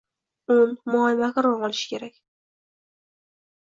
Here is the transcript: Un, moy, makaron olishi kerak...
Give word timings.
Un, 0.59 0.69
moy, 0.95 1.13
makaron 1.21 1.63
olishi 1.69 1.87
kerak... 1.95 2.15